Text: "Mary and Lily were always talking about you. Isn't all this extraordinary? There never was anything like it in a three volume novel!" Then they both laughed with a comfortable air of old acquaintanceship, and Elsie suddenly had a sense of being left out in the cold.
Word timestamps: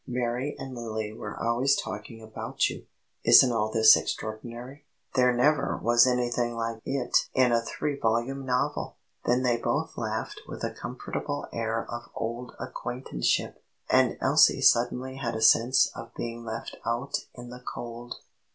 "Mary 0.07 0.55
and 0.57 0.73
Lily 0.73 1.13
were 1.13 1.39
always 1.39 1.75
talking 1.75 2.23
about 2.23 2.67
you. 2.71 2.87
Isn't 3.23 3.51
all 3.51 3.71
this 3.71 3.95
extraordinary? 3.95 4.83
There 5.13 5.31
never 5.31 5.77
was 5.77 6.07
anything 6.07 6.55
like 6.55 6.81
it 6.85 7.29
in 7.35 7.51
a 7.51 7.61
three 7.61 7.99
volume 7.99 8.43
novel!" 8.43 8.97
Then 9.25 9.43
they 9.43 9.57
both 9.57 9.95
laughed 9.99 10.41
with 10.47 10.63
a 10.63 10.73
comfortable 10.73 11.45
air 11.53 11.85
of 11.87 12.09
old 12.15 12.53
acquaintanceship, 12.59 13.61
and 13.91 14.17
Elsie 14.21 14.61
suddenly 14.61 15.17
had 15.17 15.35
a 15.35 15.39
sense 15.43 15.91
of 15.95 16.15
being 16.15 16.43
left 16.43 16.75
out 16.83 17.27
in 17.35 17.51
the 17.51 17.61
cold. 17.63 18.15